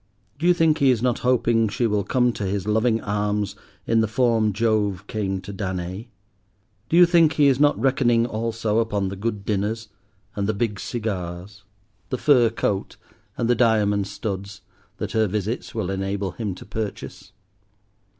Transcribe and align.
—do 0.39 0.47
you 0.47 0.53
think 0.55 0.79
he 0.79 0.89
is 0.89 1.03
not 1.03 1.19
hoping 1.19 1.69
she 1.69 1.85
will 1.85 2.03
come 2.03 2.33
to 2.33 2.43
his 2.43 2.65
loving 2.67 2.99
arms 3.01 3.55
in 3.85 4.01
the 4.01 4.07
form 4.07 4.51
Jove 4.51 5.05
came 5.05 5.39
to 5.41 5.53
Danae? 5.53 6.09
Do 6.89 6.97
you 6.97 7.05
think 7.05 7.33
he 7.33 7.45
is 7.45 7.59
not 7.59 7.79
reckoning 7.79 8.25
also 8.25 8.79
upon 8.79 9.09
the 9.09 9.15
good 9.15 9.45
dinners 9.45 9.89
and 10.35 10.47
the 10.47 10.55
big 10.55 10.79
cigars, 10.79 11.65
the 12.09 12.17
fur 12.17 12.49
coat 12.49 12.97
and 13.37 13.47
the 13.47 13.53
diamond 13.53 14.07
studs, 14.07 14.61
that 14.97 15.11
her 15.11 15.27
visits 15.27 15.75
will 15.75 15.91
enable 15.91 16.31
him 16.31 16.55
to 16.55 16.65
purchase? 16.65 17.31